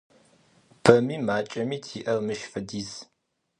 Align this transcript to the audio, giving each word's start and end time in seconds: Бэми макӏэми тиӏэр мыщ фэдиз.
Бэми 0.83 1.15
макӏэми 1.27 1.77
тиӏэр 1.85 2.19
мыщ 2.25 2.41
фэдиз. 2.51 2.89